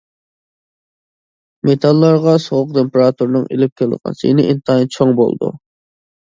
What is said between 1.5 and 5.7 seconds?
مېتاللارغا سوغۇق تېمپېراتۇرىنىڭ ئېلىپ كېلىدىغان زىيىنى ئىنتايىن چوڭ بولىدۇ.